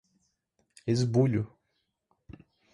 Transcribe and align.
esbulho 0.91 1.43